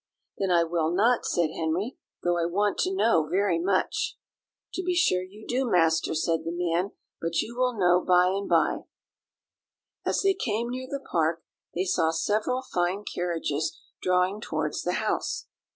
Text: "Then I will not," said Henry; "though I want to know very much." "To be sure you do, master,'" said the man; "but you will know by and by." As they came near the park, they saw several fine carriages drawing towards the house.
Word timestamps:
"Then 0.39 0.49
I 0.49 0.63
will 0.63 0.89
not," 0.91 1.27
said 1.27 1.51
Henry; 1.51 1.95
"though 2.23 2.35
I 2.39 2.45
want 2.45 2.79
to 2.79 2.95
know 2.95 3.27
very 3.29 3.59
much." 3.59 4.17
"To 4.73 4.81
be 4.81 4.95
sure 4.95 5.21
you 5.21 5.45
do, 5.47 5.69
master,'" 5.69 6.15
said 6.15 6.39
the 6.43 6.51
man; 6.51 6.93
"but 7.21 7.41
you 7.41 7.55
will 7.55 7.77
know 7.77 8.03
by 8.03 8.29
and 8.29 8.49
by." 8.49 8.85
As 10.03 10.23
they 10.23 10.33
came 10.33 10.69
near 10.71 10.87
the 10.89 11.01
park, 11.11 11.43
they 11.75 11.85
saw 11.85 12.09
several 12.09 12.63
fine 12.63 13.03
carriages 13.03 13.79
drawing 14.01 14.41
towards 14.41 14.81
the 14.81 14.93
house. 14.93 15.45